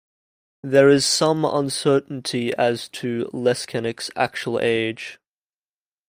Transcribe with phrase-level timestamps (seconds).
[0.63, 5.19] There is some uncertainty as to Leskanic's actual age.